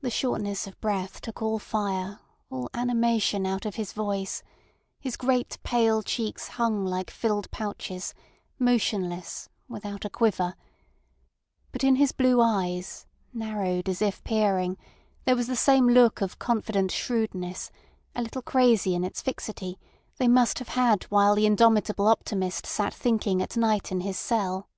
The 0.00 0.10
shortness 0.10 0.66
of 0.66 0.80
breath 0.80 1.20
took 1.20 1.40
all 1.40 1.60
fire, 1.60 2.18
all 2.50 2.68
animation 2.74 3.46
out 3.46 3.64
of 3.66 3.76
his 3.76 3.92
voice; 3.92 4.42
his 4.98 5.16
great, 5.16 5.58
pale 5.62 6.02
cheeks 6.02 6.48
hung 6.48 6.84
like 6.84 7.08
filled 7.08 7.48
pouches, 7.52 8.14
motionless, 8.58 9.48
without 9.68 10.04
a 10.04 10.10
quiver; 10.10 10.56
but 11.70 11.84
in 11.84 11.94
his 11.94 12.10
blue 12.10 12.40
eyes, 12.40 13.06
narrowed 13.32 13.88
as 13.88 14.02
if 14.02 14.24
peering, 14.24 14.76
there 15.24 15.36
was 15.36 15.46
the 15.46 15.54
same 15.54 15.86
look 15.88 16.20
of 16.20 16.40
confident 16.40 16.90
shrewdness, 16.90 17.70
a 18.16 18.22
little 18.22 18.42
crazy 18.42 18.92
in 18.92 19.04
its 19.04 19.22
fixity, 19.22 19.78
they 20.16 20.26
must 20.26 20.58
have 20.58 20.70
had 20.70 21.04
while 21.10 21.36
the 21.36 21.46
indomitable 21.46 22.08
optimist 22.08 22.66
sat 22.66 22.92
thinking 22.92 23.40
at 23.40 23.56
night 23.56 23.92
in 23.92 24.00
his 24.00 24.18
cell. 24.18 24.68